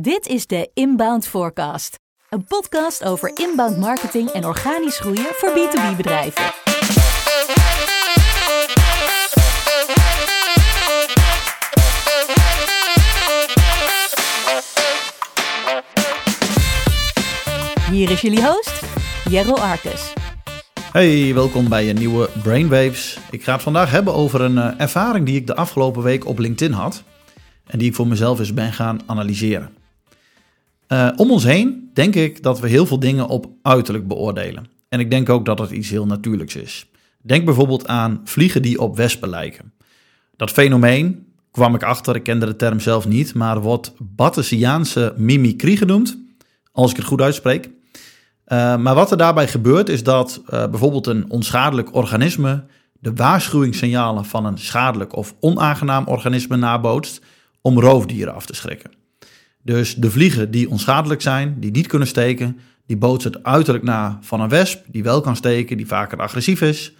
[0.00, 1.98] Dit is de Inbound Forecast,
[2.30, 6.44] een podcast over inbound marketing en organisch groeien voor B2B bedrijven.
[17.90, 18.82] Hier is jullie host,
[19.28, 20.12] Jero Arkus.
[20.92, 23.18] Hey, welkom bij een nieuwe Brainwaves.
[23.30, 26.38] Ik ga het vandaag hebben over een uh, ervaring die ik de afgelopen week op
[26.38, 27.02] LinkedIn had
[27.66, 29.77] en die ik voor mezelf eens ben gaan analyseren.
[30.88, 34.66] Uh, om ons heen denk ik dat we heel veel dingen op uiterlijk beoordelen.
[34.88, 36.90] En ik denk ook dat het iets heel natuurlijks is.
[37.22, 39.72] Denk bijvoorbeeld aan vliegen die op wespen lijken.
[40.36, 45.76] Dat fenomeen kwam ik achter, ik kende de term zelf niet, maar wordt Batesiaanse mimicry
[45.76, 46.18] genoemd,
[46.72, 47.66] als ik het goed uitspreek.
[47.66, 52.64] Uh, maar wat er daarbij gebeurt is dat uh, bijvoorbeeld een onschadelijk organisme
[53.00, 57.20] de waarschuwingssignalen van een schadelijk of onaangenaam organisme nabootst
[57.60, 58.90] om roofdieren af te schrikken.
[59.68, 64.18] Dus de vliegen die onschadelijk zijn, die niet kunnen steken, die bootsen het uiterlijk na
[64.20, 66.92] van een wesp die wel kan steken, die vaker agressief is,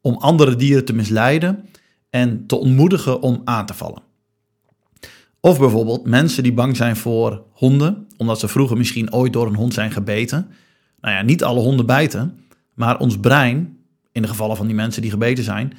[0.00, 1.68] om andere dieren te misleiden
[2.10, 4.02] en te ontmoedigen om aan te vallen.
[5.40, 9.56] Of bijvoorbeeld mensen die bang zijn voor honden, omdat ze vroeger misschien ooit door een
[9.56, 10.48] hond zijn gebeten.
[11.00, 12.38] Nou ja, niet alle honden bijten,
[12.74, 13.78] maar ons brein,
[14.12, 15.72] in de gevallen van die mensen die gebeten zijn,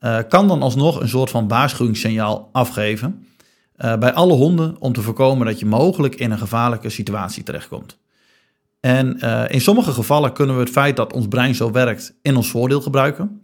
[0.00, 3.26] uh, kan dan alsnog een soort van waarschuwingssignaal afgeven
[3.78, 7.98] uh, bij alle honden om te voorkomen dat je mogelijk in een gevaarlijke situatie terechtkomt.
[8.80, 12.36] En uh, in sommige gevallen kunnen we het feit dat ons brein zo werkt in
[12.36, 13.40] ons voordeel gebruiken.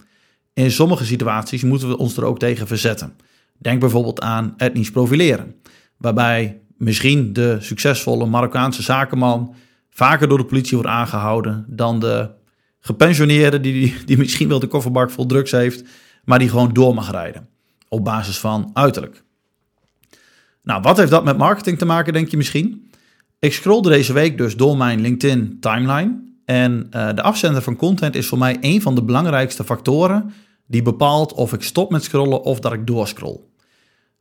[0.53, 3.17] In sommige situaties moeten we ons er ook tegen verzetten.
[3.59, 5.55] Denk bijvoorbeeld aan etnisch profileren,
[5.97, 9.55] waarbij misschien de succesvolle Marokkaanse zakenman
[9.91, 12.31] vaker door de politie wordt aangehouden dan de
[12.81, 15.85] gepensioneerde die, die misschien wel de kofferbak vol drugs heeft,
[16.25, 17.49] maar die gewoon door mag rijden
[17.89, 19.23] op basis van uiterlijk.
[20.65, 22.91] Nou, wat heeft dat met marketing te maken, denk je misschien?
[23.39, 26.23] Ik scrollde deze week dus door mijn LinkedIn timeline.
[26.45, 30.33] En uh, de afzender van content is voor mij een van de belangrijkste factoren
[30.67, 33.41] die bepaalt of ik stop met scrollen of dat ik doorscroll.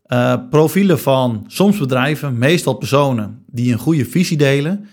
[0.07, 4.87] Uh, profielen van soms bedrijven, meestal personen die een goede visie delen,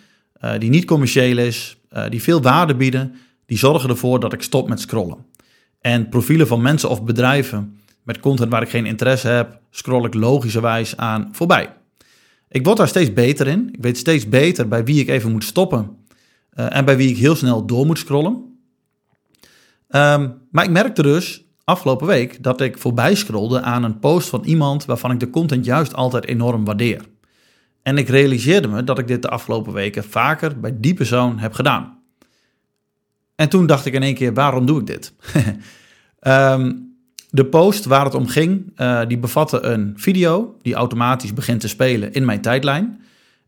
[0.44, 1.76] uh, die niet commercieel is,
[2.08, 3.14] die veel waarde bieden,
[3.46, 5.26] die zorgen ervoor dat ik stop met scrollen.
[5.80, 10.14] En profielen van mensen of bedrijven met content waar ik geen interesse heb, scroll ik
[10.14, 11.72] logischerwijs aan voorbij.
[12.48, 13.68] Ik word daar steeds beter in.
[13.72, 15.96] Ik weet steeds beter bij wie ik even moet stoppen
[16.54, 18.32] uh, en bij wie ik heel snel door moet scrollen.
[19.88, 24.44] Um, maar ik merkte dus afgelopen week dat ik voorbij scrollde aan een post van
[24.44, 27.04] iemand waarvan ik de content juist altijd enorm waardeer.
[27.82, 31.52] En ik realiseerde me dat ik dit de afgelopen weken vaker bij die persoon heb
[31.52, 31.98] gedaan.
[33.34, 35.14] En toen dacht ik in één keer, waarom doe ik dit?
[36.20, 36.88] um,
[37.30, 41.68] De post waar het om ging, uh, die bevatte een video die automatisch begint te
[41.68, 43.00] spelen in mijn tijdlijn.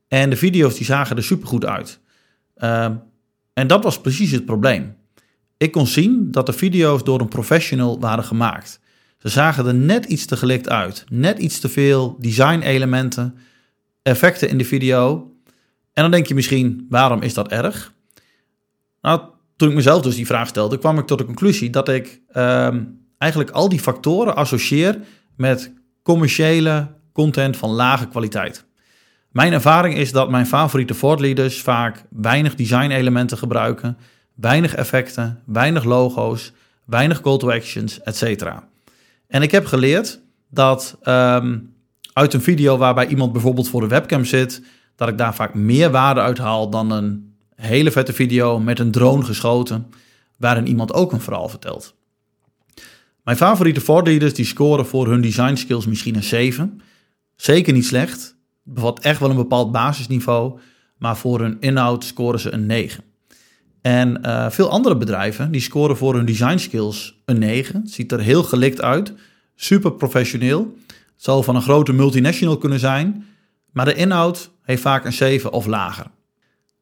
[0.09, 2.00] En de video's die zagen er supergoed uit.
[2.56, 2.84] Uh,
[3.53, 4.97] en dat was precies het probleem.
[5.56, 8.81] Ik kon zien dat de video's door een professional waren gemaakt.
[9.19, 11.04] Ze zagen er net iets te gelikt uit.
[11.10, 13.34] Net iets te veel design-elementen,
[14.03, 15.32] effecten in de video.
[15.92, 17.92] En dan denk je misschien, waarom is dat erg?
[19.00, 19.21] Nou,
[19.56, 22.21] toen ik mezelf dus die vraag stelde, kwam ik tot de conclusie dat ik...
[22.37, 22.69] Uh,
[23.22, 24.99] eigenlijk al die factoren associeer
[25.37, 25.72] met
[26.03, 28.65] commerciële content van lage kwaliteit.
[29.31, 33.97] Mijn ervaring is dat mijn favoriete voortleaders vaak weinig design-elementen gebruiken,
[34.34, 36.53] weinig effecten, weinig logo's,
[36.84, 38.44] weinig call to actions, etc.
[39.28, 41.75] En ik heb geleerd dat um,
[42.12, 44.62] uit een video waarbij iemand bijvoorbeeld voor de webcam zit,
[44.97, 48.91] dat ik daar vaak meer waarde uit haal dan een hele vette video met een
[48.91, 49.87] drone geschoten,
[50.39, 51.94] waarin iemand ook een verhaal vertelt.
[53.22, 56.81] Mijn favoriete voordeelers die scoren voor hun design skills misschien een 7.
[57.37, 58.37] Zeker niet slecht.
[58.62, 60.59] Bevat echt wel een bepaald basisniveau.
[60.99, 63.05] Maar voor hun inhoud scoren ze een 9.
[63.81, 67.81] En uh, veel andere bedrijven die scoren voor hun design skills een 9.
[67.81, 69.12] Het ziet er heel gelikt uit.
[69.54, 70.77] Super professioneel.
[71.16, 73.27] Zal van een grote multinational kunnen zijn.
[73.72, 76.07] Maar de inhoud heeft vaak een 7 of lager.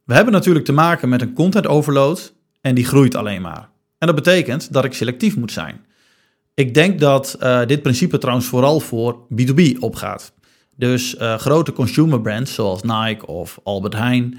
[0.04, 3.68] We hebben natuurlijk te maken met een content overload en die groeit alleen maar.
[3.98, 5.88] En dat betekent dat ik selectief moet zijn.
[6.54, 10.32] Ik denk dat uh, dit principe trouwens vooral voor B2B opgaat.
[10.76, 14.38] Dus uh, grote consumer brands zoals Nike of Albert Heijn,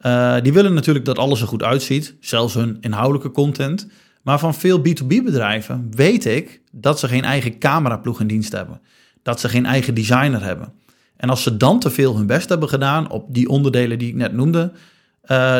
[0.00, 3.86] uh, die willen natuurlijk dat alles er goed uitziet, zelfs hun inhoudelijke content.
[4.22, 8.80] Maar van veel B2B bedrijven weet ik dat ze geen eigen cameraploeg in dienst hebben.
[9.22, 10.72] Dat ze geen eigen designer hebben.
[11.16, 14.14] En als ze dan te veel hun best hebben gedaan op die onderdelen die ik
[14.14, 14.72] net noemde,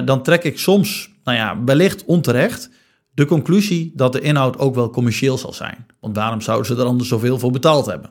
[0.04, 2.70] dan trek ik soms, nou ja, wellicht onterecht,
[3.18, 5.86] de conclusie dat de inhoud ook wel commercieel zal zijn.
[6.00, 8.10] Want waarom zouden ze er anders zoveel voor betaald hebben?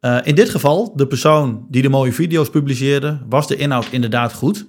[0.00, 4.32] Uh, in dit geval, de persoon die de mooie video's publiceerde, was de inhoud inderdaad
[4.32, 4.66] goed.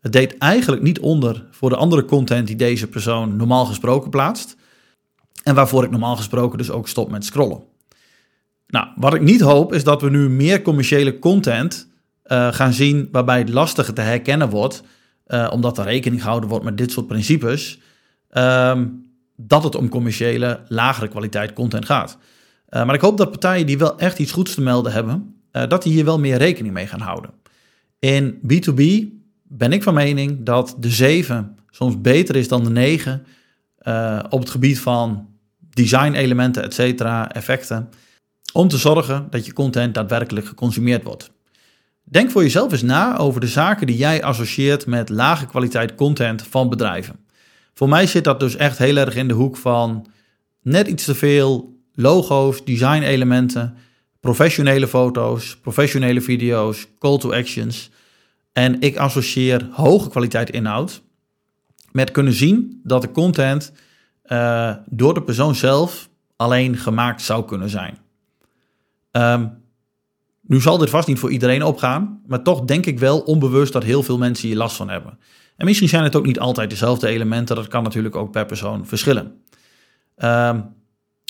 [0.00, 4.56] Het deed eigenlijk niet onder voor de andere content die deze persoon normaal gesproken plaatst.
[5.42, 7.62] En waarvoor ik normaal gesproken dus ook stop met scrollen.
[8.66, 11.88] Nou, wat ik niet hoop is dat we nu meer commerciële content
[12.26, 14.82] uh, gaan zien waarbij het lastiger te herkennen wordt,
[15.26, 17.80] uh, omdat er rekening gehouden wordt met dit soort principes,
[18.38, 22.18] um, dat het om commerciële, lagere kwaliteit content gaat.
[22.70, 25.82] Uh, maar ik hoop dat partijen die wel echt iets goeds te melden hebben, dat
[25.82, 27.30] die hier wel meer rekening mee gaan houden.
[27.98, 28.82] In B2B
[29.42, 33.26] ben ik van mening dat de 7 soms beter is dan de 9
[34.28, 35.28] op het gebied van
[35.74, 37.88] design-elementen, et cetera, effecten,
[38.52, 41.30] om te zorgen dat je content daadwerkelijk geconsumeerd wordt.
[42.04, 46.42] Denk voor jezelf eens na over de zaken die jij associeert met lage kwaliteit content
[46.42, 47.16] van bedrijven.
[47.82, 50.06] Voor mij zit dat dus echt heel erg in de hoek van
[50.60, 53.76] net iets te veel logo's, design elementen,
[54.20, 57.90] professionele foto's, professionele video's, call to actions.
[58.52, 61.02] En ik associeer hoge kwaliteit inhoud
[61.92, 63.72] met kunnen zien dat de content
[64.26, 67.98] uh, door de persoon zelf alleen gemaakt zou kunnen zijn.
[69.12, 69.61] Um,
[70.42, 73.84] nu zal dit vast niet voor iedereen opgaan, maar toch denk ik wel onbewust dat
[73.84, 75.18] heel veel mensen hier last van hebben.
[75.56, 78.86] En misschien zijn het ook niet altijd dezelfde elementen, dat kan natuurlijk ook per persoon
[78.86, 79.24] verschillen.
[80.16, 80.64] Um,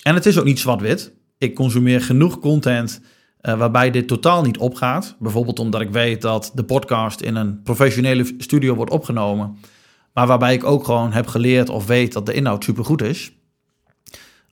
[0.03, 1.15] en het is ook niet zwart-wit.
[1.39, 3.01] Ik consumeer genoeg content
[3.43, 5.17] uh, waarbij dit totaal niet opgaat.
[5.19, 9.57] Bijvoorbeeld omdat ik weet dat de podcast in een professionele studio wordt opgenomen,
[10.13, 13.33] maar waarbij ik ook gewoon heb geleerd of weet dat de inhoud supergoed is.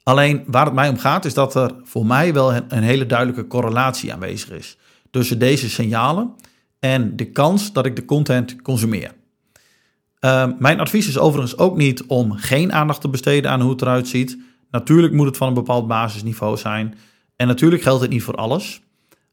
[0.03, 3.47] Alleen waar het mij om gaat is dat er voor mij wel een hele duidelijke
[3.47, 4.77] correlatie aanwezig is
[5.11, 6.35] tussen deze signalen
[6.79, 9.13] en de kans dat ik de content consumeer.
[10.21, 13.83] Uh, mijn advies is overigens ook niet om geen aandacht te besteden aan hoe het
[13.83, 14.39] eruit ziet.
[14.71, 16.95] Natuurlijk moet het van een bepaald basisniveau zijn.
[17.37, 18.83] En natuurlijk geldt het niet voor alles.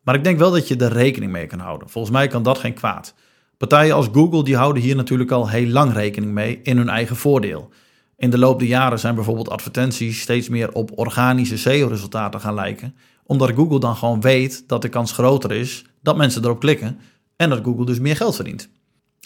[0.04, 1.90] Maar ik denk wel dat je er rekening mee kan houden.
[1.90, 3.14] Volgens mij kan dat geen kwaad.
[3.58, 7.16] Partijen als Google die houden hier natuurlijk al heel lang rekening mee in hun eigen
[7.16, 7.69] voordeel.
[8.18, 12.96] In de loop der jaren zijn bijvoorbeeld advertenties steeds meer op organische SEO-resultaten gaan lijken,
[13.24, 17.00] omdat Google dan gewoon weet dat de kans groter is dat mensen erop klikken
[17.36, 18.69] en dat Google dus meer geld verdient.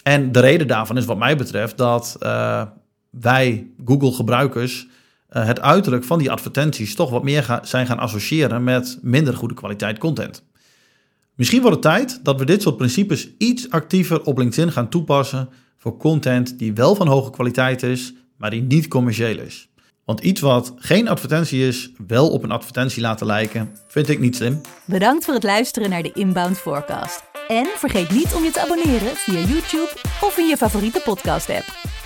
[0.02, 2.62] En de reden daarvan is wat mij betreft dat uh,
[3.10, 4.86] wij Google-gebruikers
[5.30, 9.54] uh, het uiterlijk van die advertenties toch wat meer zijn gaan associëren met minder goede
[9.54, 10.44] kwaliteit content.
[11.34, 15.48] Misschien wordt het tijd dat we dit soort principes iets actiever op LinkedIn gaan toepassen
[15.78, 19.68] voor content die wel van hoge kwaliteit is, maar die niet commercieel is.
[20.04, 24.36] Want iets wat geen advertentie is, wel op een advertentie laten lijken, vind ik niet
[24.36, 24.60] slim.
[24.84, 27.22] Bedankt voor het luisteren naar de Inbound Forecast.
[27.48, 29.90] En vergeet niet om je te abonneren via YouTube
[30.20, 32.00] of in je favoriete podcast-app.